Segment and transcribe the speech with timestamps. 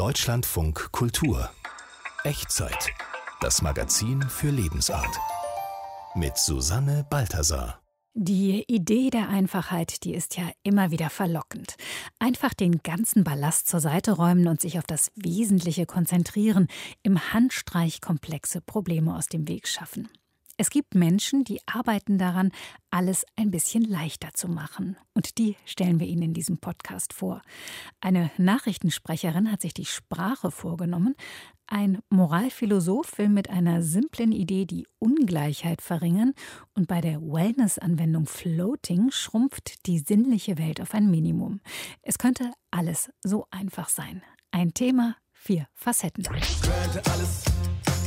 [0.00, 1.50] Deutschlandfunk Kultur
[2.24, 2.90] Echtzeit.
[3.42, 5.14] Das Magazin für Lebensart.
[6.14, 7.82] Mit Susanne Balthasar.
[8.14, 11.76] Die Idee der Einfachheit, die ist ja immer wieder verlockend.
[12.18, 16.68] Einfach den ganzen Ballast zur Seite räumen und sich auf das Wesentliche konzentrieren,
[17.02, 20.08] im Handstreich komplexe Probleme aus dem Weg schaffen.
[20.60, 22.52] Es gibt Menschen, die arbeiten daran,
[22.90, 24.98] alles ein bisschen leichter zu machen.
[25.14, 27.40] Und die stellen wir Ihnen in diesem Podcast vor.
[28.02, 31.14] Eine Nachrichtensprecherin hat sich die Sprache vorgenommen.
[31.66, 36.34] Ein Moralphilosoph will mit einer simplen Idee die Ungleichheit verringern.
[36.74, 41.62] Und bei der Wellness-Anwendung Floating schrumpft die sinnliche Welt auf ein Minimum.
[42.02, 44.22] Es könnte alles so einfach sein.
[44.50, 46.24] Ein Thema, vier Facetten.
[46.24, 47.44] Könnte alles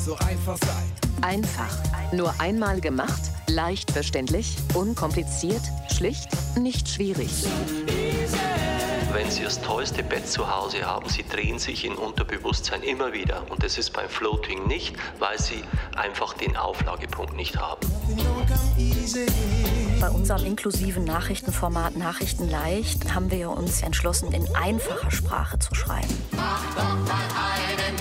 [0.03, 0.91] so einfach sein.
[1.21, 1.77] Einfach.
[2.11, 7.45] Nur einmal gemacht, leicht verständlich, unkompliziert, schlicht, nicht schwierig.
[9.13, 13.49] Wenn Sie das tollste Bett zu Hause haben, Sie drehen sich in Unterbewusstsein immer wieder.
[13.49, 15.63] Und das ist beim Floating nicht, weil Sie
[15.95, 17.87] einfach den Auflagepunkt nicht haben.
[20.01, 26.13] Bei unserem inklusiven Nachrichtenformat Nachrichten leicht haben wir uns entschlossen, in einfacher Sprache zu schreiben.
[26.31, 27.21] Mach doch mal
[27.53, 27.95] einen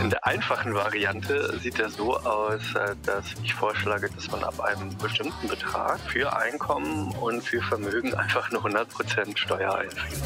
[0.00, 4.60] in der einfachen Variante sieht er so aus, äh, dass ich vorschlage, dass man ab
[4.60, 10.22] einem bestimmten Betrag für Einkommen und für Vermögen einfach nur 100% Steuer einfriert.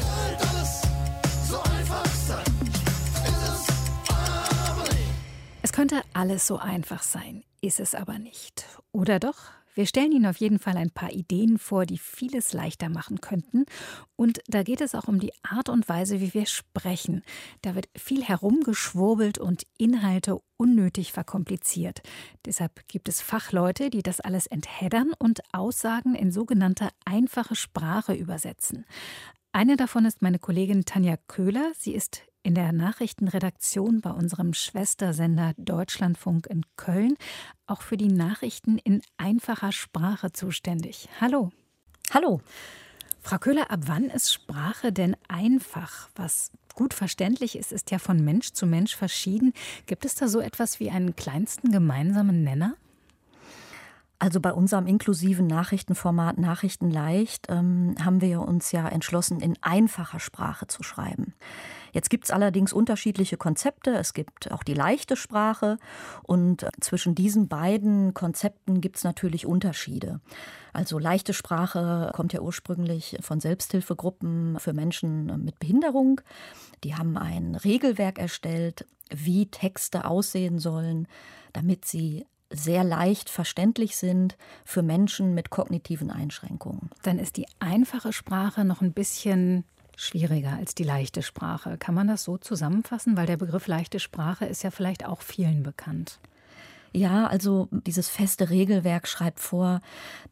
[5.61, 8.65] Es könnte alles so einfach sein, ist es aber nicht.
[8.91, 9.58] Oder doch?
[9.75, 13.65] Wir stellen Ihnen auf jeden Fall ein paar Ideen vor, die vieles leichter machen könnten.
[14.15, 17.23] Und da geht es auch um die Art und Weise, wie wir sprechen.
[17.61, 22.01] Da wird viel herumgeschwurbelt und Inhalte unnötig verkompliziert.
[22.45, 28.85] Deshalb gibt es Fachleute, die das alles entheddern und Aussagen in sogenannte einfache Sprache übersetzen.
[29.51, 31.71] Eine davon ist meine Kollegin Tanja Köhler.
[31.75, 37.15] Sie ist in der Nachrichtenredaktion bei unserem Schwestersender Deutschlandfunk in Köln
[37.67, 41.09] auch für die Nachrichten in einfacher Sprache zuständig.
[41.19, 41.51] Hallo.
[42.13, 42.41] Hallo.
[43.21, 46.09] Frau Köhler, ab wann ist Sprache denn einfach?
[46.15, 49.53] Was gut verständlich ist, ist ja von Mensch zu Mensch verschieden.
[49.85, 52.75] Gibt es da so etwas wie einen kleinsten gemeinsamen Nenner?
[54.21, 60.19] Also bei unserem inklusiven Nachrichtenformat Nachrichten leicht ähm, haben wir uns ja entschlossen, in einfacher
[60.19, 61.33] Sprache zu schreiben.
[61.93, 63.91] Jetzt gibt es allerdings unterschiedliche Konzepte.
[63.91, 65.77] Es gibt auch die leichte Sprache
[66.21, 70.19] und zwischen diesen beiden Konzepten gibt es natürlich Unterschiede.
[70.73, 76.19] Also leichte Sprache kommt ja ursprünglich von Selbsthilfegruppen für Menschen mit Behinderung.
[76.83, 81.07] Die haben ein Regelwerk erstellt, wie Texte aussehen sollen,
[81.53, 86.89] damit sie sehr leicht verständlich sind für Menschen mit kognitiven Einschränkungen.
[87.03, 89.63] Dann ist die einfache Sprache noch ein bisschen
[89.95, 91.77] schwieriger als die leichte Sprache.
[91.77, 93.17] Kann man das so zusammenfassen?
[93.17, 96.19] Weil der Begriff leichte Sprache ist ja vielleicht auch vielen bekannt.
[96.91, 99.81] Ja, also dieses feste Regelwerk schreibt vor,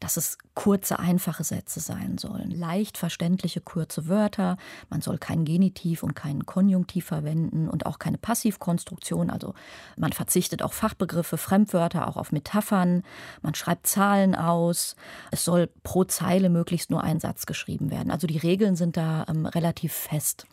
[0.00, 2.50] dass es kurze, einfache Sätze sein sollen.
[2.50, 4.56] Leicht verständliche, kurze Wörter.
[4.90, 9.30] Man soll kein Genitiv und keinen Konjunktiv verwenden und auch keine Passivkonstruktion.
[9.30, 9.54] Also
[9.96, 13.04] man verzichtet auf Fachbegriffe, Fremdwörter, auch auf Metaphern.
[13.40, 14.96] Man schreibt Zahlen aus.
[15.30, 18.10] Es soll pro Zeile möglichst nur ein Satz geschrieben werden.
[18.10, 20.46] Also die Regeln sind da ähm, relativ fest.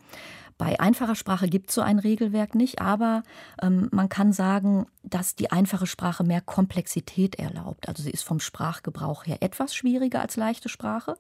[0.58, 3.24] Bei einfacher Sprache gibt es so ein Regelwerk nicht, aber
[3.62, 7.90] ähm, man kann sagen, dass die einfache Sprache mehr Komplexität erlaubt.
[7.90, 11.18] Also sie ist vom Sprachgebrauch her etwas schwieriger als leichte Sprache.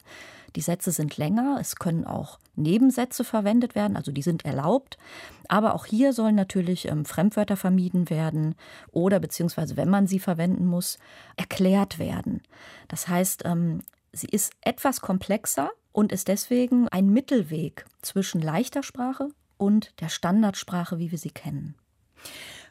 [0.55, 4.97] Die Sätze sind länger, es können auch Nebensätze verwendet werden, also die sind erlaubt.
[5.49, 8.55] Aber auch hier sollen natürlich ähm, Fremdwörter vermieden werden
[8.93, 10.97] oder beziehungsweise, wenn man sie verwenden muss,
[11.35, 12.41] erklärt werden.
[12.87, 13.81] Das heißt, ähm,
[14.13, 20.99] sie ist etwas komplexer, und ist deswegen ein Mittelweg zwischen leichter Sprache und der Standardsprache,
[20.99, 21.75] wie wir sie kennen.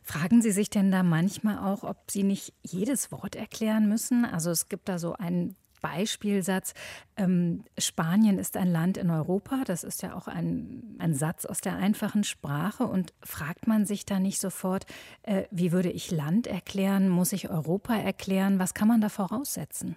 [0.02, 4.26] Fragen Sie sich denn da manchmal auch, ob Sie nicht jedes Wort erklären müssen?
[4.26, 6.74] Also es gibt da so einen Beispielsatz.
[7.16, 9.62] Ähm, Spanien ist ein Land in Europa.
[9.64, 12.84] Das ist ja auch ein, ein Satz aus der einfachen Sprache.
[12.84, 14.84] Und fragt man sich da nicht sofort,
[15.22, 17.08] äh, wie würde ich Land erklären?
[17.08, 18.58] Muss ich Europa erklären?
[18.58, 19.96] Was kann man da voraussetzen?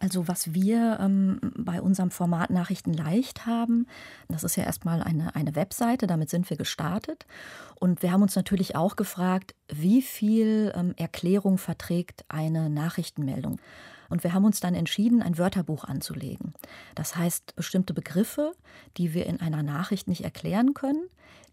[0.00, 3.86] Also was wir ähm, bei unserem Format Nachrichten leicht haben,
[4.28, 7.26] das ist ja erstmal eine, eine Webseite, damit sind wir gestartet.
[7.74, 13.60] Und wir haben uns natürlich auch gefragt, wie viel ähm, Erklärung verträgt eine Nachrichtenmeldung.
[14.08, 16.54] Und wir haben uns dann entschieden, ein Wörterbuch anzulegen.
[16.94, 18.52] Das heißt, bestimmte Begriffe,
[18.96, 21.02] die wir in einer Nachricht nicht erklären können,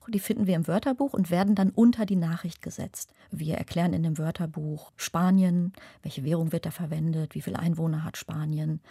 [0.07, 3.13] die finden wir im Wörterbuch und werden dann unter die Nachricht gesetzt.
[3.31, 8.17] Wir erklären in dem Wörterbuch Spanien, welche Währung wird da verwendet, wie viele Einwohner hat
[8.17, 8.81] Spanien.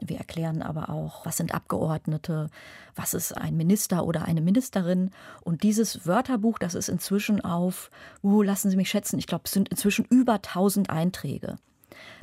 [0.00, 2.50] Wir erklären aber auch, was sind Abgeordnete,
[2.94, 5.10] was ist ein Minister oder eine Ministerin.
[5.42, 7.90] Und dieses Wörterbuch, das ist inzwischen auf,
[8.22, 11.56] uh, lassen Sie mich schätzen, ich glaube, es sind inzwischen über 1000 Einträge.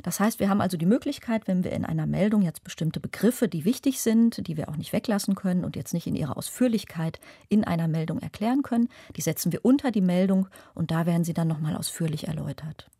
[0.02, 3.48] Das heißt, wir haben also die Möglichkeit, wenn wir in einer Meldung jetzt bestimmte Begriffe,
[3.48, 7.20] die wichtig sind, die wir auch nicht weglassen können und jetzt nicht in ihrer Ausführlichkeit
[7.48, 11.34] in einer Meldung erklären können, die setzen wir unter die Meldung und da werden sie
[11.34, 12.90] dann nochmal ausführlich erläutert.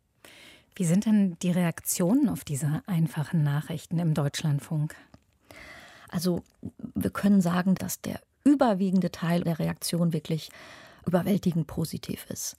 [0.75, 4.95] Wie sind denn die Reaktionen auf diese einfachen Nachrichten im Deutschlandfunk?
[6.09, 6.43] Also
[6.95, 10.49] wir können sagen, dass der überwiegende Teil der Reaktion wirklich
[11.05, 12.55] überwältigend positiv ist.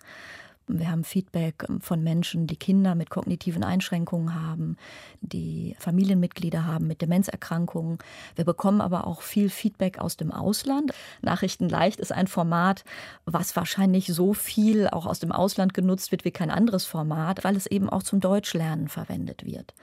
[0.66, 4.76] Wir haben Feedback ähm, von Menschen, die Kinder mit kognitiven Einschränkungen haben,
[5.20, 7.98] die Familienmitglieder haben mit Demenzerkrankungen.
[8.34, 10.92] Wir bekommen aber auch viel Feedback aus dem Ausland.
[11.22, 12.84] Nachrichten leicht ist ein Format,
[13.26, 17.56] was wahrscheinlich so viel auch aus dem Ausland genutzt wird wie kein anderes Format, weil
[17.56, 19.74] es eben auch zum Deutschlernen verwendet wird.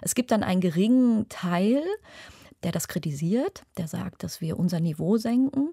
[0.00, 1.82] Es gibt dann einen geringen Teil,
[2.62, 5.70] der das kritisiert, der sagt, dass wir unser Niveau senken.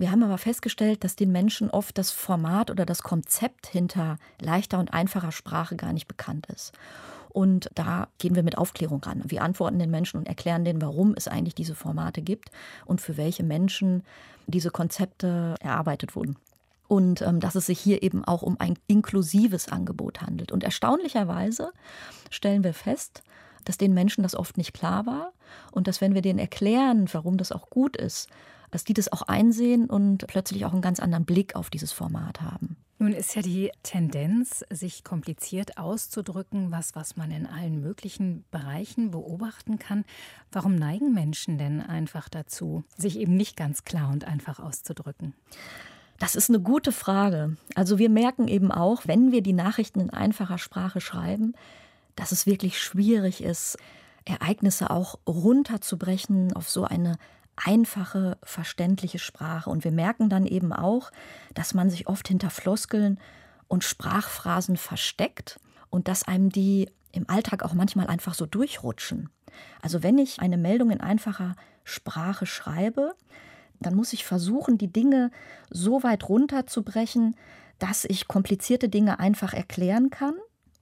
[0.00, 4.78] Wir haben aber festgestellt, dass den Menschen oft das Format oder das Konzept hinter leichter
[4.78, 6.72] und einfacher Sprache gar nicht bekannt ist.
[7.28, 9.22] Und da gehen wir mit Aufklärung ran.
[9.26, 12.50] Wir antworten den Menschen und erklären denen, warum es eigentlich diese Formate gibt
[12.86, 14.02] und für welche Menschen
[14.46, 16.36] diese Konzepte erarbeitet wurden.
[16.88, 20.50] Und ähm, dass es sich hier eben auch um ein inklusives Angebot handelt.
[20.50, 21.72] Und erstaunlicherweise
[22.30, 23.22] stellen wir fest,
[23.66, 25.34] dass den Menschen das oft nicht klar war
[25.72, 28.30] und dass wenn wir denen erklären, warum das auch gut ist,
[28.70, 32.40] dass die das auch einsehen und plötzlich auch einen ganz anderen Blick auf dieses Format
[32.40, 32.76] haben.
[33.02, 39.10] Nun ist ja die Tendenz, sich kompliziert auszudrücken, was, was man in allen möglichen Bereichen
[39.10, 40.04] beobachten kann.
[40.52, 45.32] Warum neigen Menschen denn einfach dazu, sich eben nicht ganz klar und einfach auszudrücken?
[46.18, 47.56] Das ist eine gute Frage.
[47.74, 51.54] Also wir merken eben auch, wenn wir die Nachrichten in einfacher Sprache schreiben,
[52.16, 53.78] dass es wirklich schwierig ist,
[54.26, 57.16] Ereignisse auch runterzubrechen auf so eine
[57.64, 59.70] einfache, verständliche Sprache.
[59.70, 61.10] Und wir merken dann eben auch,
[61.54, 63.18] dass man sich oft hinter Floskeln
[63.68, 65.60] und Sprachphrasen versteckt
[65.90, 69.28] und dass einem die im Alltag auch manchmal einfach so durchrutschen.
[69.82, 73.14] Also wenn ich eine Meldung in einfacher Sprache schreibe,
[73.80, 75.30] dann muss ich versuchen, die Dinge
[75.70, 77.34] so weit runterzubrechen,
[77.78, 80.34] dass ich komplizierte Dinge einfach erklären kann.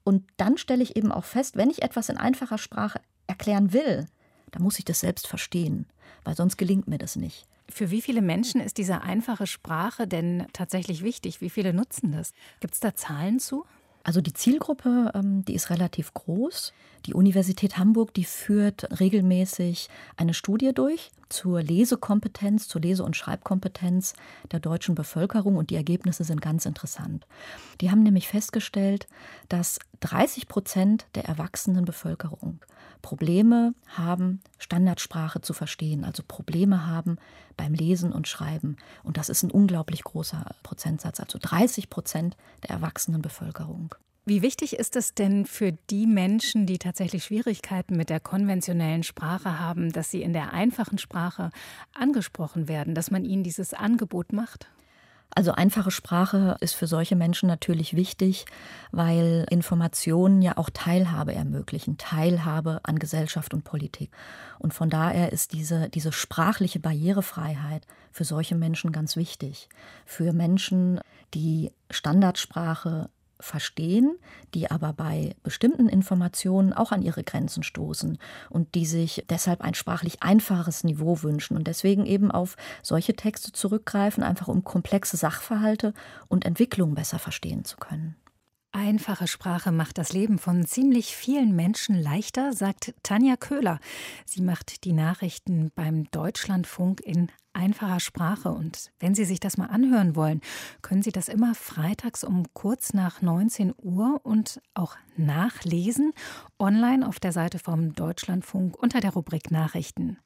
[0.04, 4.06] Und dann stelle ich eben auch fest, wenn ich etwas in einfacher Sprache erklären will,
[4.50, 5.86] dann muss ich das selbst verstehen
[6.24, 7.46] weil sonst gelingt mir das nicht.
[7.70, 11.40] Für wie viele Menschen ist diese einfache Sprache denn tatsächlich wichtig?
[11.40, 12.32] Wie viele nutzen das?
[12.60, 13.64] Gibt es da Zahlen zu?
[14.04, 16.72] Also die Zielgruppe, ähm, die ist relativ groß.
[17.08, 19.88] Die Universität Hamburg, die führt regelmäßig
[20.18, 24.12] eine Studie durch zur Lesekompetenz, zur Lese- und Schreibkompetenz
[24.52, 27.26] der deutschen Bevölkerung und die Ergebnisse sind ganz interessant.
[27.80, 29.08] Die haben nämlich festgestellt,
[29.48, 32.60] dass 30 Prozent der erwachsenen Bevölkerung
[33.00, 37.16] Probleme haben, Standardsprache zu verstehen, also Probleme haben
[37.56, 38.76] beim Lesen und Schreiben.
[39.02, 43.94] Und das ist ein unglaublich großer Prozentsatz, also 30 Prozent der erwachsenen Bevölkerung.
[44.28, 49.58] Wie wichtig ist es denn für die Menschen, die tatsächlich Schwierigkeiten mit der konventionellen Sprache
[49.58, 51.50] haben, dass sie in der einfachen Sprache
[51.94, 54.68] angesprochen werden, dass man ihnen dieses Angebot macht?
[55.34, 58.44] Also einfache Sprache ist für solche Menschen natürlich wichtig,
[58.92, 64.10] weil Informationen ja auch Teilhabe ermöglichen, Teilhabe an Gesellschaft und Politik.
[64.58, 69.70] Und von daher ist diese, diese sprachliche Barrierefreiheit für solche Menschen ganz wichtig.
[70.04, 71.00] Für Menschen,
[71.32, 73.08] die Standardsprache
[73.40, 74.18] verstehen,
[74.54, 78.18] die aber bei bestimmten Informationen auch an ihre Grenzen stoßen
[78.50, 83.52] und die sich deshalb ein sprachlich einfaches Niveau wünschen und deswegen eben auf solche Texte
[83.52, 85.94] zurückgreifen, einfach um komplexe Sachverhalte
[86.28, 88.16] und Entwicklungen besser verstehen zu können.
[88.70, 93.80] Einfache Sprache macht das Leben von ziemlich vielen Menschen leichter, sagt Tanja Köhler.
[94.26, 98.50] Sie macht die Nachrichten beim Deutschlandfunk in einfacher Sprache.
[98.50, 100.40] Und wenn Sie sich das mal anhören wollen,
[100.80, 106.12] können Sie das immer freitags um kurz nach 19 Uhr und auch nachlesen,
[106.58, 110.18] online auf der Seite vom Deutschlandfunk unter der Rubrik Nachrichten.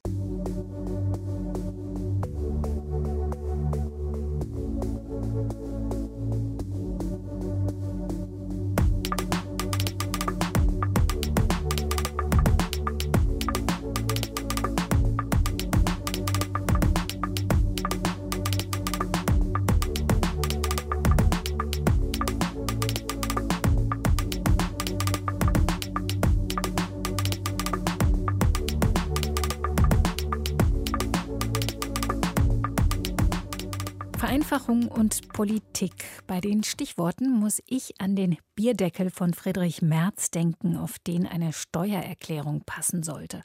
[34.43, 35.93] Vereinfachung und Politik.
[36.27, 41.53] Bei den Stichworten muss ich an den Bierdeckel von Friedrich Merz denken, auf den eine
[41.53, 43.41] Steuererklärung passen sollte.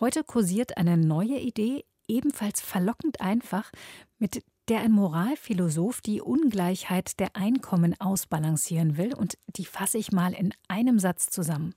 [0.00, 3.70] Heute kursiert eine neue Idee, ebenfalls verlockend einfach,
[4.18, 10.32] mit der ein Moralphilosoph die Ungleichheit der Einkommen ausbalancieren will, und die fasse ich mal
[10.32, 11.74] in einem Satz zusammen.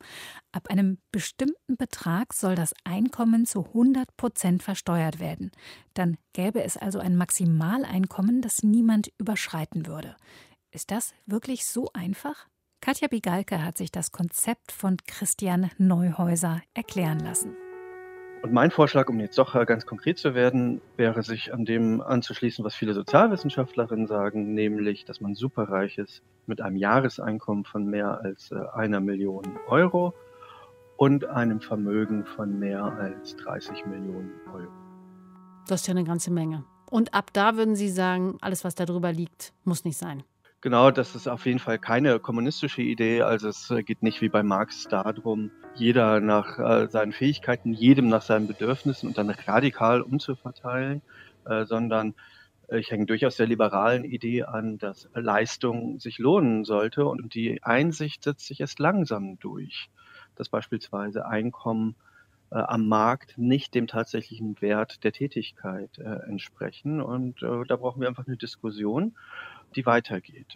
[0.51, 5.51] Ab einem bestimmten Betrag soll das Einkommen zu 100 Prozent versteuert werden.
[5.94, 10.15] Dann gäbe es also ein Maximaleinkommen, das niemand überschreiten würde.
[10.72, 12.48] Ist das wirklich so einfach?
[12.82, 17.56] Katja Bigalke hat sich das Konzept von Christian Neuhäuser erklären lassen.
[18.42, 22.01] Und mein Vorschlag, um jetzt doch äh, ganz konkret zu werden, wäre sich an dem
[22.01, 28.22] anzuschließen, was viele Sozialwissenschaftlerinnen sagen, nämlich, dass man superreich ist mit einem Jahreseinkommen von mehr
[28.22, 30.13] als äh, einer Million Euro
[30.98, 34.72] und einem Vermögen von mehr als 30 Millionen Euro.
[35.68, 36.63] Das ist ja eine ganze Menge.
[36.89, 40.24] Und ab da würden Sie sagen, alles, was darüber liegt, muss nicht sein.
[40.65, 43.22] Genau, das ist auf jeden Fall keine kommunistische Idee.
[43.22, 48.07] Also es äh, geht nicht wie bei Marx darum, jeder nach äh, seinen Fähigkeiten, jedem
[48.07, 51.03] nach seinen Bedürfnissen und dann radikal umzuverteilen,
[51.45, 52.15] äh, sondern
[52.72, 58.24] ich hänge durchaus der liberalen Idee an, dass Leistung sich lohnen sollte und die Einsicht
[58.24, 59.91] setzt sich erst langsam durch,
[60.36, 61.95] dass beispielsweise Einkommen
[62.50, 67.01] am Markt nicht dem tatsächlichen Wert der Tätigkeit entsprechen.
[67.01, 69.15] Und da brauchen wir einfach eine Diskussion
[69.75, 70.53] die weitergeht.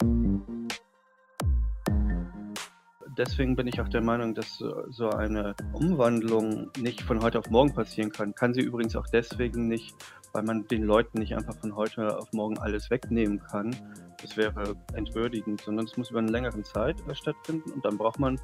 [3.17, 7.73] Deswegen bin ich auch der Meinung, dass so eine Umwandlung nicht von heute auf morgen
[7.73, 8.33] passieren kann.
[8.33, 9.93] Kann sie übrigens auch deswegen nicht,
[10.31, 13.75] weil man den Leuten nicht einfach von heute auf morgen alles wegnehmen kann.
[14.21, 18.39] Das wäre entwürdigend, sondern es muss über eine längere Zeit stattfinden und dann braucht man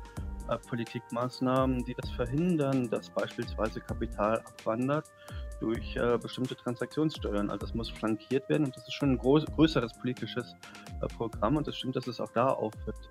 [0.49, 5.09] äh, Politikmaßnahmen, die das verhindern, dass beispielsweise Kapital abwandert
[5.59, 7.49] durch äh, bestimmte Transaktionssteuern.
[7.49, 10.55] Also das muss flankiert werden und das ist schon ein groß, größeres politisches
[11.01, 13.09] äh, Programm und es stimmt, dass es auch da aufhört,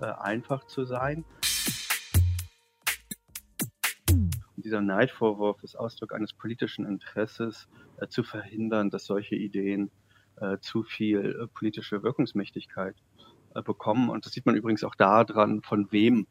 [0.00, 1.24] äh, einfach zu sein.
[4.10, 7.68] Und dieser Neidvorwurf ist Ausdruck eines politischen Interesses,
[8.02, 9.90] äh, zu verhindern, dass solche Ideen
[10.40, 12.96] äh, zu viel äh, politische Wirkungsmächtigkeit
[13.66, 14.08] bekommen.
[14.08, 16.26] Und das sieht man übrigens auch daran, von wem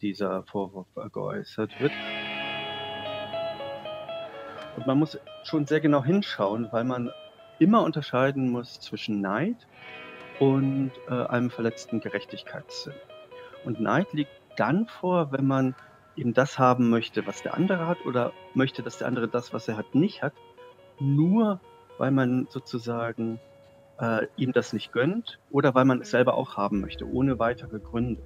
[0.00, 1.90] dieser Vorwurf geäußert wird.
[4.76, 7.10] Und man muss schon sehr genau hinschauen, weil man
[7.58, 9.56] immer unterscheiden muss zwischen Neid
[10.40, 12.94] und äh, einem verletzten Gerechtigkeitssinn.
[13.64, 15.74] Und Neid liegt dann vor, wenn man
[16.16, 19.68] eben das haben möchte, was der andere hat, oder möchte, dass der andere das, was
[19.68, 20.34] er hat, nicht hat,
[21.00, 21.60] nur
[21.98, 23.40] weil man sozusagen
[23.98, 27.78] äh, ihm das nicht gönnt oder weil man es selber auch haben möchte, ohne weitere
[27.78, 28.22] Gründe.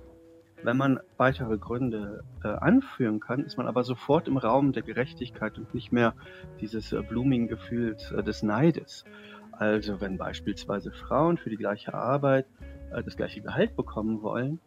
[0.62, 5.56] Wenn man weitere Gründe äh, anführen kann, ist man aber sofort im Raum der Gerechtigkeit
[5.56, 6.14] und nicht mehr
[6.60, 9.04] dieses äh, blumigen Gefühls äh, des Neides.
[9.52, 12.46] Also wenn beispielsweise Frauen für die gleiche Arbeit
[12.92, 14.60] äh, das gleiche Gehalt bekommen wollen,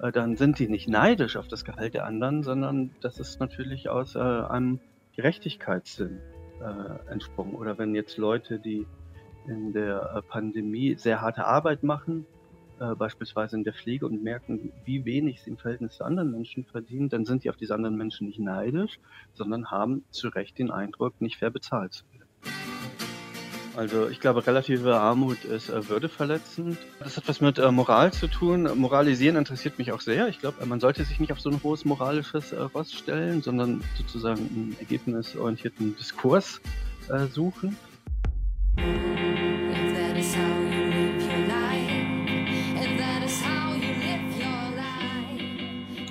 [0.00, 3.88] äh, dann sind die nicht neidisch auf das Gehalt der anderen, sondern das ist natürlich
[3.88, 4.80] aus äh, einem
[5.16, 6.20] Gerechtigkeitssinn
[7.08, 7.54] entsprungen.
[7.54, 8.84] Oder wenn jetzt Leute, die
[9.46, 12.26] in der Pandemie sehr harte Arbeit machen,
[12.80, 16.64] äh, beispielsweise in der Pflege und merken, wie wenig sie im Verhältnis zu anderen Menschen
[16.64, 18.98] verdienen, dann sind die auf diese anderen Menschen nicht neidisch,
[19.34, 22.28] sondern haben zu Recht den Eindruck, nicht fair bezahlt zu werden.
[23.78, 26.78] Also ich glaube, relative Armut ist äh, würdeverletzend.
[26.98, 28.68] Das hat was mit äh, Moral zu tun.
[28.76, 30.26] Moralisieren interessiert mich auch sehr.
[30.26, 33.84] Ich glaube, man sollte sich nicht auf so ein hohes moralisches äh, Ross stellen, sondern
[33.96, 36.60] sozusagen einen ergebnisorientierten Diskurs
[37.08, 37.76] äh, suchen.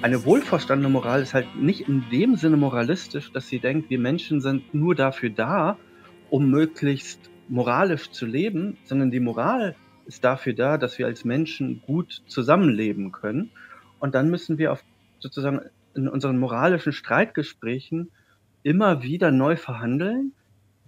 [0.01, 4.41] Eine wohlverstandene Moral ist halt nicht in dem Sinne moralistisch, dass sie denkt, wir Menschen
[4.41, 5.77] sind nur dafür da,
[6.29, 9.75] um möglichst moralisch zu leben, sondern die Moral
[10.05, 13.49] ist dafür da, dass wir als Menschen gut zusammenleben können.
[13.99, 14.83] Und dann müssen wir auf,
[15.19, 15.61] sozusagen
[15.95, 18.11] in unseren moralischen Streitgesprächen
[18.63, 20.33] immer wieder neu verhandeln,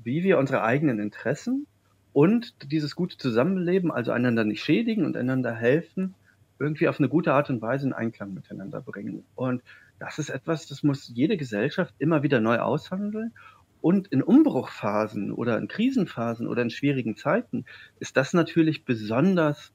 [0.03, 1.65] wie wir unsere eigenen Interessen
[2.13, 6.15] und dieses gute Zusammenleben, also einander nicht schädigen und einander helfen,
[6.59, 9.23] irgendwie auf eine gute Art und Weise in Einklang miteinander bringen.
[9.35, 9.63] Und
[9.99, 13.33] das ist etwas, das muss jede Gesellschaft immer wieder neu aushandeln.
[13.81, 17.65] Und in Umbruchphasen oder in Krisenphasen oder in schwierigen Zeiten
[17.99, 19.71] ist das natürlich besonders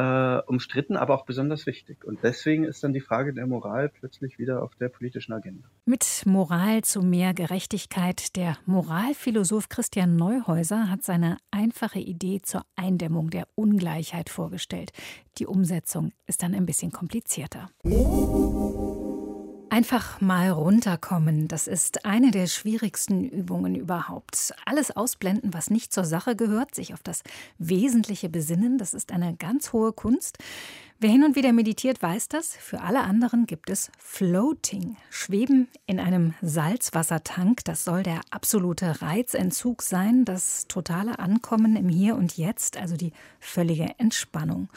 [0.00, 2.04] äh, umstritten, aber auch besonders wichtig.
[2.04, 5.68] Und deswegen ist dann die Frage der Moral plötzlich wieder auf der politischen Agenda.
[5.84, 8.36] Mit Moral zu mehr Gerechtigkeit.
[8.36, 14.92] Der Moralphilosoph Christian Neuhäuser hat seine einfache Idee zur Eindämmung der Ungleichheit vorgestellt.
[15.38, 17.70] Die Umsetzung ist dann ein bisschen komplizierter.
[19.70, 24.52] Einfach mal runterkommen, das ist eine der schwierigsten Übungen überhaupt.
[24.66, 27.22] Alles ausblenden, was nicht zur Sache gehört, sich auf das
[27.58, 30.38] Wesentliche besinnen, das ist eine ganz hohe Kunst.
[30.98, 32.56] Wer hin und wieder meditiert, weiß das.
[32.56, 34.96] Für alle anderen gibt es Floating.
[35.08, 42.16] Schweben in einem Salzwassertank, das soll der absolute Reizentzug sein, das totale Ankommen im Hier
[42.16, 44.68] und Jetzt, also die völlige Entspannung.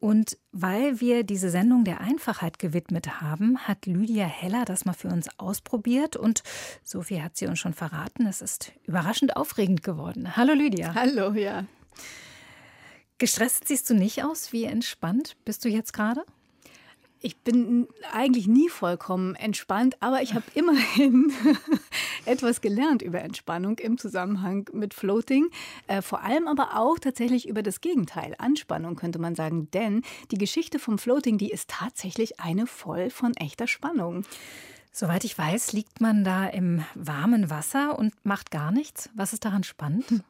[0.00, 5.08] Und weil wir diese Sendung der Einfachheit gewidmet haben, hat Lydia Heller das mal für
[5.08, 6.42] uns ausprobiert und
[6.82, 8.26] so viel hat sie uns schon verraten.
[8.26, 10.36] Es ist überraschend aufregend geworden.
[10.38, 10.94] Hallo Lydia.
[10.94, 11.66] Hallo, ja.
[13.18, 14.54] Gestresst siehst du nicht aus.
[14.54, 16.24] Wie entspannt bist du jetzt gerade?
[17.22, 21.30] Ich bin eigentlich nie vollkommen entspannt, aber ich habe immerhin
[22.24, 25.50] etwas gelernt über Entspannung im Zusammenhang mit Floating.
[25.86, 29.70] Äh, vor allem aber auch tatsächlich über das Gegenteil, Anspannung könnte man sagen.
[29.72, 30.00] Denn
[30.30, 34.24] die Geschichte vom Floating, die ist tatsächlich eine voll von echter Spannung.
[34.92, 39.10] Soweit ich weiß, liegt man da im warmen Wasser und macht gar nichts.
[39.14, 40.06] Was ist daran spannend?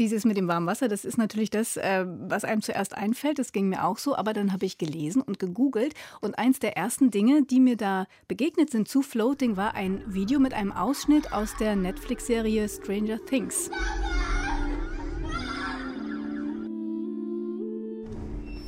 [0.00, 3.38] Dieses mit dem warmen Wasser, das ist natürlich das, äh, was einem zuerst einfällt.
[3.38, 4.16] Das ging mir auch so.
[4.16, 5.92] Aber dann habe ich gelesen und gegoogelt.
[6.22, 10.40] Und eins der ersten Dinge, die mir da begegnet sind zu Floating, war ein Video
[10.40, 13.70] mit einem Ausschnitt aus der Netflix-Serie Stranger Things.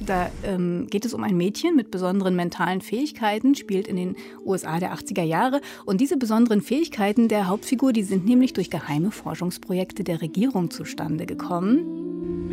[0.06, 4.78] Da ähm, geht es um ein Mädchen mit besonderen mentalen Fähigkeiten, spielt in den USA
[4.78, 5.60] der 80er Jahre.
[5.84, 11.26] Und diese besonderen Fähigkeiten der Hauptfigur, die sind nämlich durch geheime Forschungsprojekte der Regierung zustande
[11.26, 12.50] gekommen.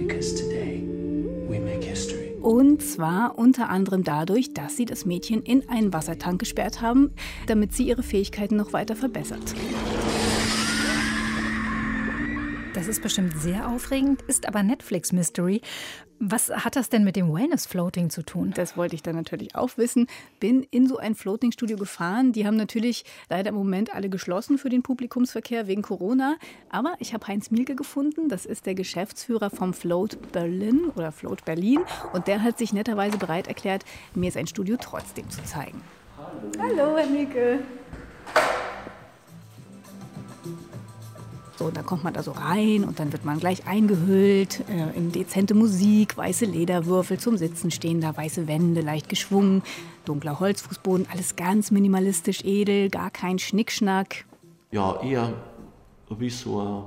[2.42, 7.12] Und zwar unter anderem dadurch, dass sie das Mädchen in einen Wassertank gesperrt haben,
[7.48, 9.56] damit sie ihre Fähigkeiten noch weiter verbessert.
[12.80, 15.60] Das ist bestimmt sehr aufregend, ist aber Netflix Mystery.
[16.18, 18.54] Was hat das denn mit dem Wellness Floating zu tun?
[18.56, 20.08] Das wollte ich dann natürlich auch wissen.
[20.40, 22.32] Bin in so ein Floating-Studio gefahren.
[22.32, 26.38] Die haben natürlich leider im Moment alle geschlossen für den Publikumsverkehr wegen Corona.
[26.70, 28.30] Aber ich habe Heinz Mielke gefunden.
[28.30, 31.82] Das ist der Geschäftsführer vom Float Berlin oder Float Berlin.
[32.14, 33.84] Und der hat sich netterweise bereit erklärt,
[34.16, 35.82] mir sein Studio trotzdem zu zeigen.
[36.58, 37.60] Hallo, Hallo Herr Mielke.
[41.60, 45.12] So, da kommt man da so rein und dann wird man gleich eingehüllt äh, in
[45.12, 49.62] dezente Musik, weiße Lederwürfel zum Sitzen stehen da, weiße Wände, leicht geschwungen,
[50.06, 54.24] dunkler Holzfußboden, alles ganz minimalistisch edel, gar kein Schnickschnack.
[54.72, 55.34] Ja, eher
[56.10, 56.84] wie so ein,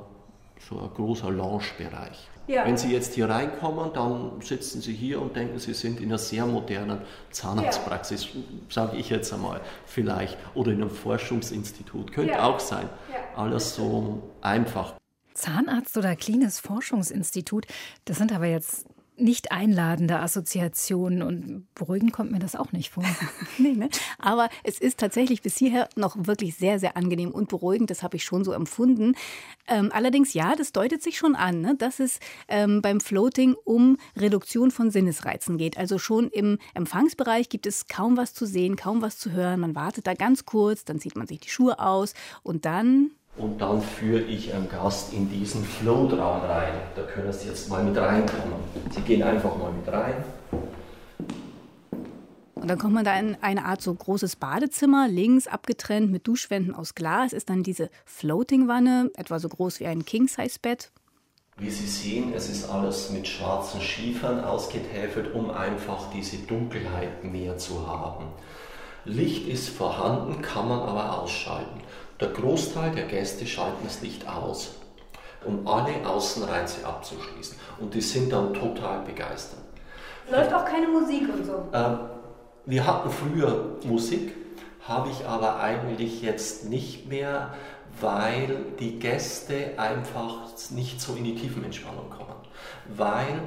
[0.67, 2.31] so ein großer Lounge-Bereich.
[2.53, 2.67] Ja.
[2.67, 6.19] Wenn Sie jetzt hier reinkommen, dann sitzen Sie hier und denken, Sie sind in einer
[6.19, 6.99] sehr modernen
[7.31, 8.41] Zahnarztpraxis, ja.
[8.69, 12.45] sage ich jetzt einmal, vielleicht, oder in einem Forschungsinstitut, könnte ja.
[12.45, 12.91] auch sein.
[13.37, 14.97] Alles so einfach.
[15.33, 17.67] Zahnarzt oder Klines Forschungsinstitut,
[18.05, 18.85] das sind aber jetzt
[19.23, 23.05] nicht einladende Assoziationen und beruhigend kommt mir das auch nicht vor.
[23.59, 23.89] nee, ne?
[24.19, 27.91] Aber es ist tatsächlich bis hierher noch wirklich sehr, sehr angenehm und beruhigend.
[27.91, 29.15] Das habe ich schon so empfunden.
[29.69, 31.77] Ähm, allerdings, ja, das deutet sich schon an, ne?
[31.77, 35.79] dass es ähm, beim Floating um Reduktion von Sinnesreizen geht.
[35.79, 39.61] Also schon im Empfangsbereich gibt es kaum was zu sehen, kaum was zu hören.
[39.61, 43.59] Man wartet da ganz kurz, dann zieht man sich die Schuhe aus und dann und
[43.61, 46.75] dann führe ich einen Gast in diesen Floatraum rein.
[46.95, 48.55] Da können Sie jetzt mal mit reinkommen.
[48.91, 50.25] Sie gehen einfach mal mit rein.
[52.55, 56.75] Und dann kommt man da in eine Art so großes Badezimmer, links abgetrennt mit Duschwänden
[56.75, 60.93] aus Glas, ist dann diese Floating-Wanne, etwa so groß wie ein King-Size-Bett.
[61.57, 67.59] Wie Sie sehen, es ist alles mit schwarzen Schiefern ausgetäfelt, um einfach diese Dunkelheit mehr
[67.59, 68.27] zu haben.
[69.05, 71.81] Licht ist vorhanden, kann man aber ausschalten.
[72.23, 74.77] Der Großteil der Gäste schalten das Licht aus,
[75.45, 77.57] um alle Außenreize abzuschließen.
[77.81, 79.59] Und die sind dann total begeistert.
[80.31, 81.69] Läuft auch keine Musik und so?
[81.73, 81.99] Ähm,
[82.65, 84.37] wir hatten früher Musik,
[84.87, 87.55] habe ich aber eigentlich jetzt nicht mehr,
[88.01, 92.37] weil die Gäste einfach nicht so in die Tiefenentspannung kommen.
[92.87, 93.43] Weil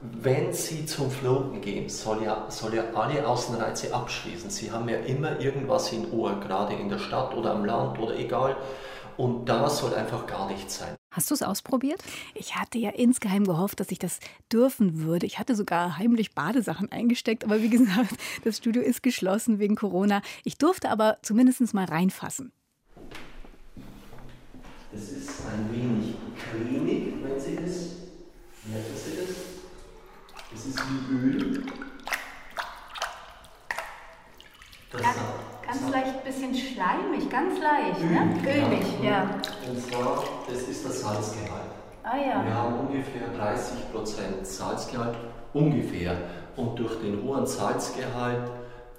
[0.00, 4.48] wenn Sie zum Floaten gehen, soll ja, soll ja alle Außenreize abschließen.
[4.48, 8.16] Sie haben ja immer irgendwas in Ohr, gerade in der Stadt oder am Land oder
[8.16, 8.56] egal.
[9.16, 10.94] Und da soll einfach gar nichts sein.
[11.10, 12.00] Hast du es ausprobiert?
[12.34, 14.20] Ich hatte ja insgeheim gehofft, dass ich das
[14.52, 15.26] dürfen würde.
[15.26, 20.22] Ich hatte sogar heimlich Badesachen eingesteckt, aber wie gesagt, das Studio ist geschlossen wegen Corona.
[20.44, 22.52] Ich durfte aber zumindest mal reinfassen.
[24.94, 27.72] Es ist ein wenig cremig, wenn Sie das,
[28.64, 29.47] merken Sie das?
[30.54, 31.62] Es ist wie Öl.
[34.90, 35.16] Das ganz,
[35.66, 38.36] ganz leicht ein bisschen schleimig, ganz leicht, Öl, ne?
[38.42, 39.10] Ölig, ja.
[39.10, 39.30] ja.
[39.68, 41.70] Und zwar, das ist das Salzgehalt.
[42.02, 42.44] Ah ja.
[42.44, 45.16] Wir haben ungefähr 30% Salzgehalt,
[45.52, 46.16] ungefähr.
[46.56, 48.50] Und durch den hohen Salzgehalt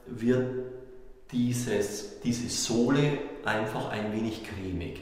[0.06, 0.66] wird
[1.32, 5.02] dieses, diese Sohle einfach ein wenig cremig.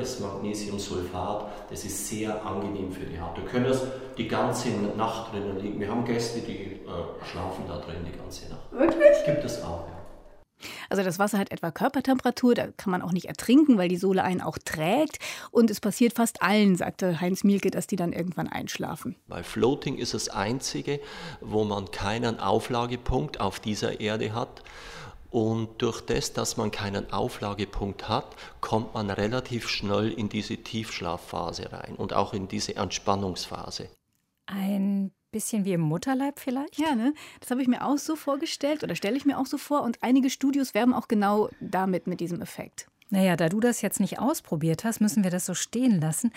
[0.00, 3.36] Das Magnesiumsulfat, das ist sehr angenehm für die Haut.
[3.36, 3.82] Wir können das
[4.16, 5.78] die ganze Nacht drinnen liegen.
[5.78, 8.72] Wir haben Gäste, die äh, schlafen da drin die ganze Nacht.
[8.72, 9.24] Wirklich?
[9.26, 10.00] Gibt es auch, ja.
[10.88, 14.24] Also das Wasser hat etwa Körpertemperatur, da kann man auch nicht ertrinken, weil die Sohle
[14.24, 15.18] einen auch trägt.
[15.50, 19.16] Und es passiert fast allen, sagte Heinz Mielke, dass die dann irgendwann einschlafen.
[19.28, 20.98] Bei Floating ist das einzige,
[21.42, 24.62] wo man keinen Auflagepunkt auf dieser Erde hat.
[25.30, 31.72] Und durch das, dass man keinen Auflagepunkt hat, kommt man relativ schnell in diese Tiefschlafphase
[31.72, 33.88] rein und auch in diese Entspannungsphase.
[34.46, 36.78] Ein bisschen wie im Mutterleib vielleicht?
[36.78, 37.14] Ja, ne?
[37.38, 39.82] Das habe ich mir auch so vorgestellt oder stelle ich mir auch so vor.
[39.82, 42.88] Und einige Studios werben auch genau damit, mit diesem Effekt.
[43.10, 46.32] Naja, da du das jetzt nicht ausprobiert hast, müssen wir das so stehen lassen.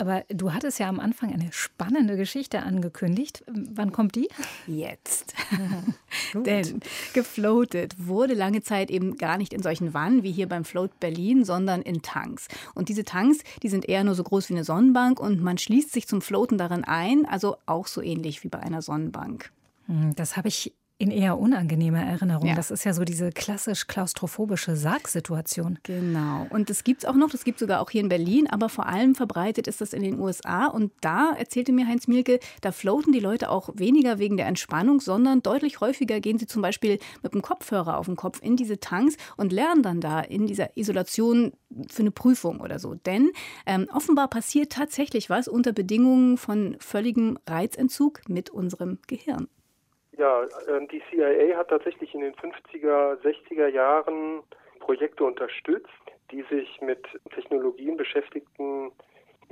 [0.00, 3.44] Aber du hattest ja am Anfang eine spannende Geschichte angekündigt.
[3.46, 4.30] Wann kommt die?
[4.66, 5.34] Jetzt.
[6.34, 6.80] Denn
[7.12, 11.44] gefloatet wurde lange Zeit eben gar nicht in solchen Wannen wie hier beim Float Berlin,
[11.44, 12.48] sondern in Tanks.
[12.74, 15.92] Und diese Tanks, die sind eher nur so groß wie eine Sonnenbank und man schließt
[15.92, 19.52] sich zum Floaten darin ein, also auch so ähnlich wie bei einer Sonnenbank.
[19.84, 22.48] Hm, das habe ich in eher unangenehmer Erinnerung.
[22.48, 22.54] Ja.
[22.54, 25.78] Das ist ja so diese klassisch klaustrophobische Sargsituation.
[25.82, 26.46] Genau.
[26.50, 28.68] Und das gibt es auch noch, das gibt es sogar auch hier in Berlin, aber
[28.68, 30.66] vor allem verbreitet ist das in den USA.
[30.66, 35.00] Und da erzählte mir Heinz Mielke, da floaten die Leute auch weniger wegen der Entspannung,
[35.00, 38.78] sondern deutlich häufiger gehen sie zum Beispiel mit dem Kopfhörer auf dem Kopf in diese
[38.78, 41.52] Tanks und lernen dann da in dieser Isolation
[41.88, 42.94] für eine Prüfung oder so.
[42.94, 43.30] Denn
[43.64, 49.48] ähm, offenbar passiert tatsächlich was unter Bedingungen von völligem Reizentzug mit unserem Gehirn.
[50.20, 54.42] Ja, ähm, die CIA hat tatsächlich in den 50er, 60er Jahren
[54.78, 55.88] Projekte unterstützt,
[56.30, 57.02] die sich mit
[57.34, 58.92] Technologien beschäftigten,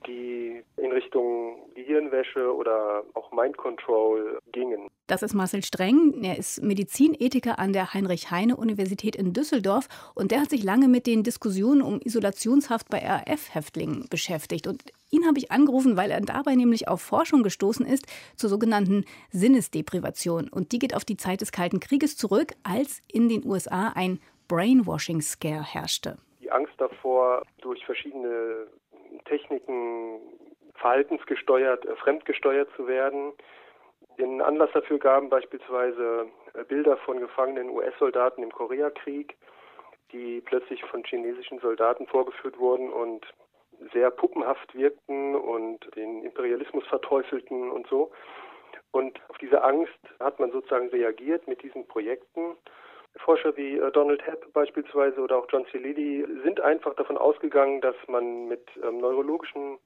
[0.07, 4.89] die in Richtung Gehirnwäsche oder auch Mind Control gingen.
[5.07, 6.23] Das ist Marcel Streng.
[6.23, 11.23] Er ist Medizinethiker an der Heinrich-Heine-Universität in Düsseldorf und der hat sich lange mit den
[11.23, 14.67] Diskussionen um Isolationshaft bei RAF-Häftlingen beschäftigt.
[14.67, 19.05] Und ihn habe ich angerufen, weil er dabei nämlich auf Forschung gestoßen ist zur sogenannten
[19.31, 20.49] Sinnesdeprivation.
[20.49, 24.21] Und die geht auf die Zeit des Kalten Krieges zurück, als in den USA ein
[24.49, 26.17] Brainwashing-Scare herrschte.
[26.41, 28.67] Die Angst davor, durch verschiedene
[29.27, 30.21] Techniken
[30.75, 33.33] verhaltensgesteuert, äh, fremdgesteuert zu werden.
[34.19, 39.37] Den Anlass dafür gaben beispielsweise äh, Bilder von gefangenen US-Soldaten im Koreakrieg,
[40.13, 43.27] die plötzlich von chinesischen Soldaten vorgeführt wurden und
[43.93, 48.11] sehr puppenhaft wirkten und den Imperialismus verteufelten und so.
[48.91, 52.57] Und auf diese Angst hat man sozusagen reagiert mit diesen Projekten
[53.17, 55.79] Forscher wie äh, Donald Hepp beispielsweise oder auch John C.
[55.79, 59.79] Lilly sind einfach davon ausgegangen, dass man mit ähm, neurologischen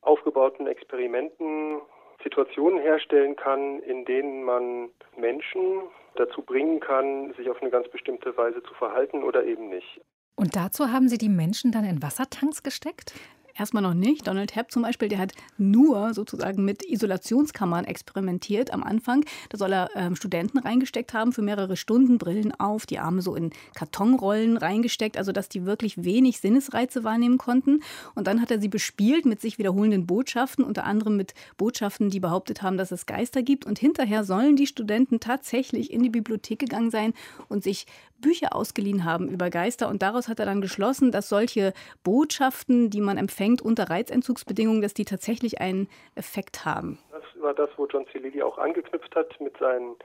[0.00, 1.80] aufgebauten Experimenten
[2.22, 5.82] Situationen herstellen kann, in denen man Menschen
[6.16, 10.00] dazu bringen kann, sich auf eine ganz bestimmte Weise zu verhalten oder eben nicht.
[10.34, 13.14] Und dazu haben Sie die Menschen dann in Wassertanks gesteckt?
[13.58, 14.26] Erstmal noch nicht.
[14.26, 19.24] Donald Hepp zum Beispiel, der hat nur sozusagen mit Isolationskammern experimentiert am Anfang.
[19.50, 23.34] Da soll er ähm, Studenten reingesteckt haben für mehrere Stunden, Brillen auf, die Arme so
[23.34, 27.80] in Kartonrollen reingesteckt, also dass die wirklich wenig Sinnesreize wahrnehmen konnten.
[28.14, 32.20] Und dann hat er sie bespielt mit sich wiederholenden Botschaften, unter anderem mit Botschaften, die
[32.20, 33.66] behauptet haben, dass es Geister gibt.
[33.66, 37.12] Und hinterher sollen die Studenten tatsächlich in die Bibliothek gegangen sein
[37.48, 37.86] und sich
[38.22, 39.88] Bücher ausgeliehen haben über Geister.
[39.88, 44.94] Und daraus hat er dann geschlossen, dass solche Botschaften, die man empfängt, unter Reizentzugsbedingungen, dass
[44.94, 46.98] die tatsächlich einen Effekt haben.
[47.10, 48.18] Das war das, wo John C.
[48.18, 49.96] Lilly auch angeknüpft hat mit seinen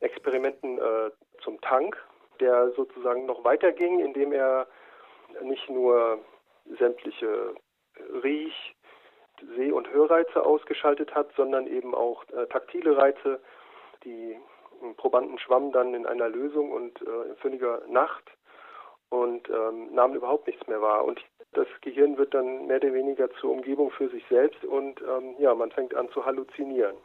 [0.00, 1.10] Experimenten äh,
[1.42, 1.96] zum Tank,
[2.38, 4.68] der sozusagen noch weiterging, indem er
[5.42, 6.20] nicht nur
[6.78, 7.54] sämtliche
[8.22, 8.74] Riech-,
[9.56, 13.40] Seh- und Hörreize ausgeschaltet hat, sondern eben auch äh, taktile Reize.
[14.04, 14.36] Die
[14.96, 18.24] Probanden schwammen dann in einer Lösung und äh, in völliger Nacht
[19.10, 21.04] und ähm, nahmen überhaupt nichts mehr wahr.
[21.04, 21.20] Und
[21.52, 25.54] das Gehirn wird dann mehr oder weniger zur Umgebung für sich selbst und ähm, ja,
[25.54, 26.96] man fängt an zu halluzinieren.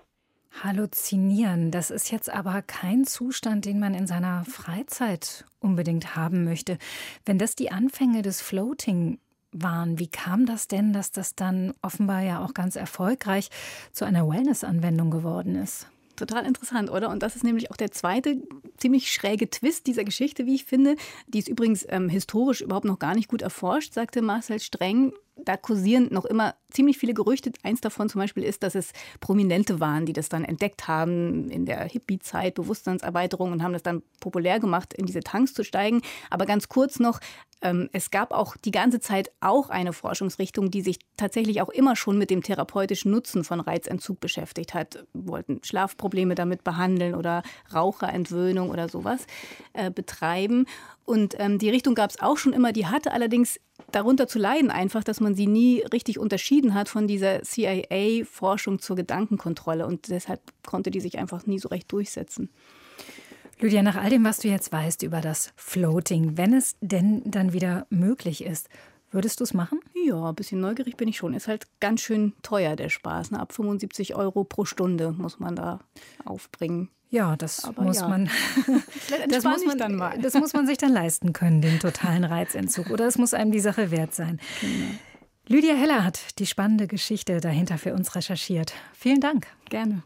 [0.64, 6.78] Halluzinieren, das ist jetzt aber kein Zustand, den man in seiner Freizeit unbedingt haben möchte.
[7.26, 9.20] Wenn das die Anfänge des Floating
[9.52, 13.50] waren, wie kam das denn, dass das dann offenbar ja auch ganz erfolgreich
[13.92, 15.92] zu einer Wellness-Anwendung geworden ist?
[16.18, 17.10] Total interessant, oder?
[17.10, 18.42] Und das ist nämlich auch der zweite
[18.78, 20.96] ziemlich schräge Twist dieser Geschichte, wie ich finde.
[21.28, 25.14] Die ist übrigens ähm, historisch überhaupt noch gar nicht gut erforscht, sagte Marcel Streng
[25.46, 27.52] da kursieren noch immer ziemlich viele Gerüchte.
[27.64, 31.66] Eins davon zum Beispiel ist, dass es Prominente waren, die das dann entdeckt haben in
[31.66, 36.02] der Hippie-Zeit, Bewusstseinserweiterung und haben das dann populär gemacht, in diese Tanks zu steigen.
[36.30, 37.20] Aber ganz kurz noch,
[37.62, 41.96] ähm, es gab auch die ganze Zeit auch eine Forschungsrichtung, die sich tatsächlich auch immer
[41.96, 45.06] schon mit dem therapeutischen Nutzen von Reizentzug beschäftigt hat.
[45.14, 47.42] Wollten Schlafprobleme damit behandeln oder
[47.74, 49.26] Raucherentwöhnung oder sowas
[49.74, 50.66] äh, betreiben.
[51.06, 52.74] Und ähm, die Richtung gab es auch schon immer.
[52.74, 53.60] Die hatte allerdings
[53.92, 58.98] darunter zu leiden, einfach, dass man sie nie richtig unterschieden hat von dieser CIA-Forschung zur
[58.98, 59.88] Gedankenkontrolle.
[59.88, 62.50] Und deshalb konnte die sich einfach nie so recht durchsetzen.
[63.60, 67.54] Lydia, nach all dem, was du jetzt weißt über das Floating, wenn es denn dann
[67.54, 68.70] wieder möglich ist,
[69.10, 69.80] würdest du es machen?
[70.06, 71.34] Ja, ein bisschen neugierig bin ich schon.
[71.34, 73.32] Ist halt ganz schön teuer, der Spaß.
[73.32, 73.40] Ne?
[73.40, 75.80] Ab 75 Euro pro Stunde muss man da
[76.24, 76.90] aufbringen.
[77.10, 78.08] Ja, das Aber muss ja.
[78.08, 78.30] man.
[79.30, 80.20] das muss man dann mal.
[80.20, 82.90] Das muss man sich dann leisten können, den totalen Reizentzug.
[82.92, 84.40] Oder es muss einem die Sache wert sein.
[84.62, 84.92] Genau.
[85.48, 88.74] Lydia Heller hat die spannende Geschichte dahinter für uns recherchiert.
[88.94, 89.48] Vielen Dank.
[89.70, 90.04] Gerne.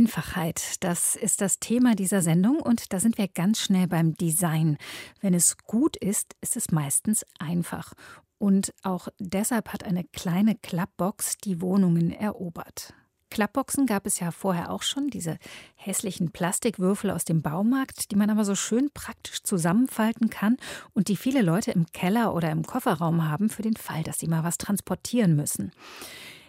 [0.00, 4.78] Einfachheit, das ist das Thema dieser Sendung und da sind wir ganz schnell beim Design.
[5.20, 7.92] Wenn es gut ist, ist es meistens einfach.
[8.38, 12.94] Und auch deshalb hat eine kleine Klappbox die Wohnungen erobert.
[13.28, 15.36] Klappboxen gab es ja vorher auch schon, diese
[15.74, 20.56] hässlichen Plastikwürfel aus dem Baumarkt, die man aber so schön praktisch zusammenfalten kann
[20.94, 24.28] und die viele Leute im Keller oder im Kofferraum haben für den Fall, dass sie
[24.28, 25.72] mal was transportieren müssen.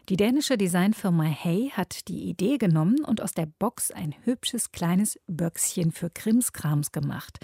[0.10, 5.20] Die dänische Designfirma Hey hat die Idee genommen und aus der Box ein hübsches kleines
[5.28, 7.40] Böckschen für Krimskrams gemacht.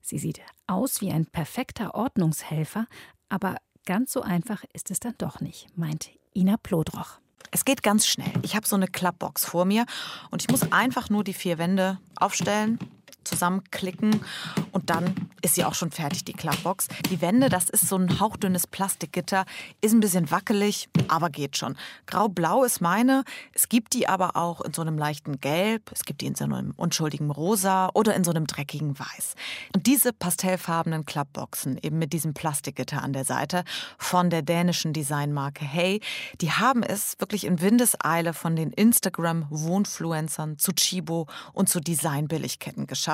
[0.00, 2.86] Sie sieht aus wie ein perfekter Ordnungshelfer,
[3.28, 7.20] aber ganz so einfach ist es dann doch nicht, meint Ina Plodroch.
[7.52, 8.32] Es geht ganz schnell.
[8.42, 9.86] Ich habe so eine Klappbox vor mir
[10.30, 12.78] und ich muss einfach nur die vier Wände aufstellen,
[13.24, 14.24] zusammenklicken
[14.72, 16.88] und dann ist sie auch schon fertig, die Klappbox.
[17.10, 19.44] Die Wände, das ist so ein hauchdünnes Plastikgitter,
[19.80, 21.76] ist ein bisschen wackelig, aber geht schon.
[22.06, 23.24] Grau-blau ist meine.
[23.52, 26.44] Es gibt die aber auch in so einem leichten Gelb, es gibt die in so
[26.44, 29.34] einem unschuldigen Rosa oder in so einem dreckigen Weiß.
[29.74, 33.64] Und diese pastellfarbenen Klappboxen, eben mit diesem Plastikgitter an der Seite
[33.98, 36.00] von der dänischen Designmarke Hey,
[36.40, 43.09] die haben es wirklich in Windeseile von den Instagram-Wohnfluencern zu Chibo und zu Designbilligketten geschafft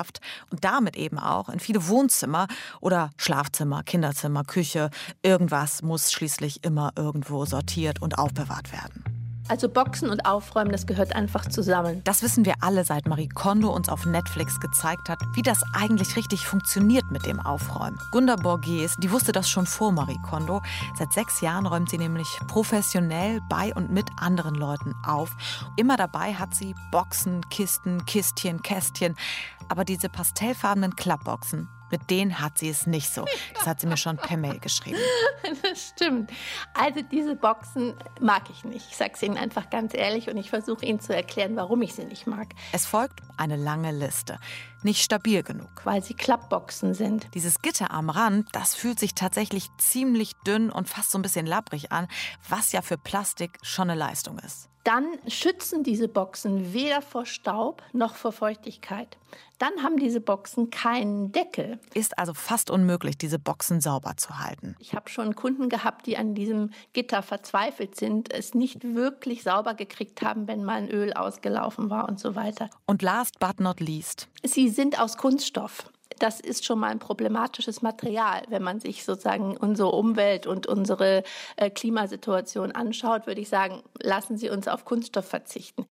[0.49, 2.47] und damit eben auch in viele Wohnzimmer
[2.81, 4.89] oder Schlafzimmer, Kinderzimmer, Küche.
[5.23, 9.16] Irgendwas muss schließlich immer irgendwo sortiert und aufbewahrt werden.
[9.49, 12.01] Also Boxen und Aufräumen, das gehört einfach zusammen.
[12.03, 16.17] Das wissen wir alle, seit Marie Kondo uns auf Netflix gezeigt hat, wie das eigentlich
[16.17, 17.97] richtig funktioniert mit dem Aufräumen.
[18.11, 20.61] Gunda Borges, die wusste das schon vor Marie Kondo.
[20.97, 25.31] Seit sechs Jahren räumt sie nämlich professionell bei und mit anderen Leuten auf.
[25.77, 29.15] Immer dabei hat sie Boxen, Kisten, Kistchen, Kästchen.
[29.69, 33.25] Aber diese pastellfarbenen Klappboxen, mit denen hat sie es nicht so.
[33.53, 34.97] Das hat sie mir schon per Mail geschrieben.
[35.61, 36.31] Das stimmt.
[36.73, 38.87] Also diese Boxen mag ich nicht.
[38.89, 41.93] Ich sage es Ihnen einfach ganz ehrlich und ich versuche Ihnen zu erklären, warum ich
[41.93, 42.47] sie nicht mag.
[42.73, 44.39] Es folgt eine lange Liste.
[44.83, 45.69] Nicht stabil genug.
[45.85, 47.27] Weil sie Klappboxen sind.
[47.33, 51.45] Dieses Gitter am Rand, das fühlt sich tatsächlich ziemlich dünn und fast so ein bisschen
[51.45, 52.07] labbrig an,
[52.49, 54.69] was ja für Plastik schon eine Leistung ist.
[54.87, 59.17] Dann schützen diese Boxen weder vor Staub noch vor Feuchtigkeit.
[59.57, 61.77] Dann haben diese Boxen keinen Deckel.
[61.93, 64.77] Ist also fast unmöglich, diese Boxen sauber zu halten.
[64.79, 69.73] Ich habe schon Kunden gehabt, die an diesem Gitter verzweifelt sind, es nicht wirklich sauber
[69.73, 72.69] gekriegt haben, wenn mal ein Öl ausgelaufen war und so weiter.
[72.85, 74.29] Und last but not least.
[74.45, 78.43] Sie sind aus Kunststoff das ist schon mal ein problematisches Material.
[78.49, 81.23] Wenn man sich sozusagen unsere Umwelt und unsere
[81.55, 85.85] äh, Klimasituation anschaut, würde ich sagen, lassen Sie uns auf Kunststoff verzichten.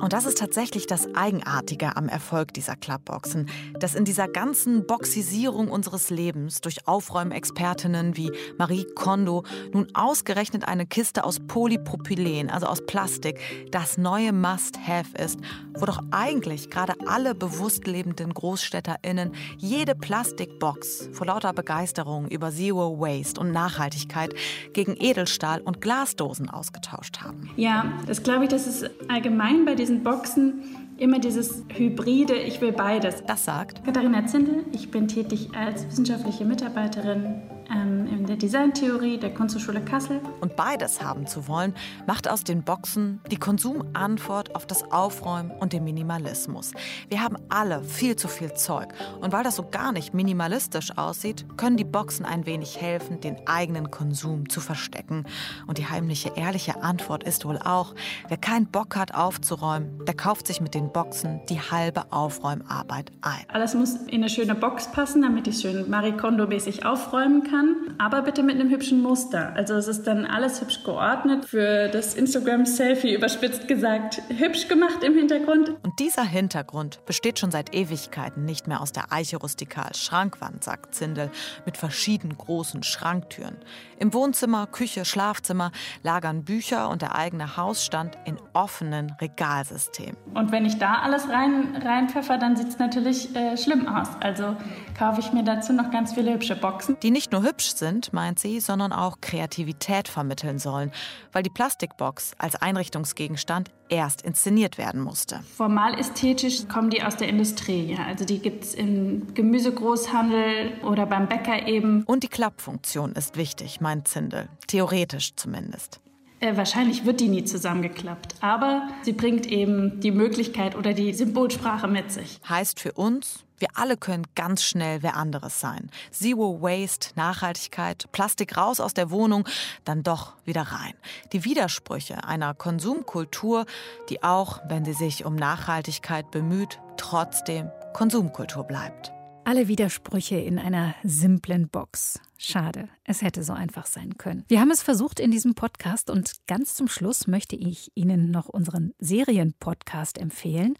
[0.00, 3.48] Und das ist tatsächlich das Eigenartige am Erfolg dieser Clubboxen,
[3.80, 10.86] dass in dieser ganzen Boxisierung unseres Lebens durch Aufräumexpertinnen wie Marie Kondo nun ausgerechnet eine
[10.86, 13.40] Kiste aus Polypropylen, also aus Plastik,
[13.72, 15.40] das neue Must-Have ist,
[15.74, 23.00] wo doch eigentlich gerade alle bewusst lebenden GroßstädterInnen jede Plastikbox vor lauter Begeisterung über Zero
[23.00, 24.34] Waste und Nachhaltigkeit
[24.72, 27.50] gegen Edelstahl und Glasdosen ausgetauscht haben.
[27.56, 30.62] Ja, das glaube ich, das ist allgemein bei diesen Boxen
[30.98, 33.22] immer dieses Hybride, ich will beides.
[33.26, 34.64] Das sagt Katharina Zindel.
[34.72, 40.20] Ich bin tätig als wissenschaftliche Mitarbeiterin in der Designtheorie der Kunsthochschule Kassel.
[40.40, 41.74] Und beides haben zu wollen,
[42.06, 46.72] macht aus den Boxen die Konsumantwort auf das Aufräumen und den Minimalismus.
[47.10, 48.88] Wir haben alle viel zu viel Zeug.
[49.20, 53.36] Und weil das so gar nicht minimalistisch aussieht, können die Boxen ein wenig helfen, den
[53.46, 55.24] eigenen Konsum zu verstecken.
[55.66, 57.94] Und die heimliche, ehrliche Antwort ist wohl auch,
[58.28, 63.44] wer keinen Bock hat aufzuräumen, der kauft sich mit den Boxen die halbe Aufräumarbeit ein.
[63.52, 67.94] Alles muss in eine schöne Box passen, damit ich schön Marie Kondo-mäßig aufräumen kann kann,
[67.98, 69.52] aber bitte mit einem hübschen Muster.
[69.54, 75.14] Also es ist dann alles hübsch geordnet, für das Instagram-Selfie überspitzt gesagt, hübsch gemacht im
[75.14, 75.70] Hintergrund.
[75.82, 80.94] Und dieser Hintergrund besteht schon seit Ewigkeiten nicht mehr aus der Eiche rustikal Schrankwand, sagt
[80.94, 81.30] Zindel,
[81.66, 83.56] mit verschiedenen großen Schranktüren.
[83.98, 90.16] Im Wohnzimmer, Küche, Schlafzimmer lagern Bücher und der eigene Hausstand in offenen Regalsystemen.
[90.34, 94.08] Und wenn ich da alles rein, reinpfeffer, dann sieht es natürlich äh, schlimm aus.
[94.20, 94.56] Also
[94.96, 96.96] kaufe ich mir dazu noch ganz viele hübsche Boxen.
[97.02, 100.92] Die nicht nur hübsch sind, meint sie, sondern auch Kreativität vermitteln sollen,
[101.32, 105.40] weil die Plastikbox als Einrichtungsgegenstand erst inszeniert werden musste.
[105.56, 107.92] Formal ästhetisch kommen die aus der Industrie.
[107.92, 108.04] Ja.
[108.06, 112.04] Also die gibt es im Gemüsegroßhandel oder beim Bäcker eben.
[112.04, 114.48] Und die Klappfunktion ist wichtig, meint Zindel.
[114.66, 116.00] Theoretisch zumindest.
[116.40, 121.88] Äh, wahrscheinlich wird die nie zusammengeklappt, aber sie bringt eben die Möglichkeit oder die Symbolsprache
[121.88, 122.40] mit sich.
[122.48, 125.90] Heißt für uns, wir alle können ganz schnell wer anderes sein.
[126.12, 129.48] Zero Waste, Nachhaltigkeit, Plastik raus aus der Wohnung,
[129.84, 130.94] dann doch wieder rein.
[131.32, 133.66] Die Widersprüche einer Konsumkultur,
[134.08, 139.12] die auch, wenn sie sich um Nachhaltigkeit bemüht, trotzdem Konsumkultur bleibt.
[139.48, 142.20] Alle Widersprüche in einer simplen Box.
[142.36, 144.44] Schade, es hätte so einfach sein können.
[144.46, 148.50] Wir haben es versucht in diesem Podcast und ganz zum Schluss möchte ich Ihnen noch
[148.50, 150.74] unseren Serienpodcast empfehlen.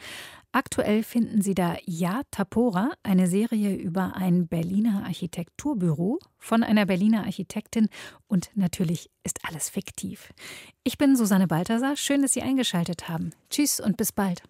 [0.53, 7.25] Aktuell finden Sie da Ja Tapora, eine Serie über ein Berliner Architekturbüro von einer Berliner
[7.25, 7.89] Architektin
[8.27, 10.35] und natürlich ist alles fiktiv.
[10.85, 13.31] Ich bin Susanne Balthasar, schön, dass Sie eingeschaltet haben.
[13.49, 14.43] Tschüss und bis bald.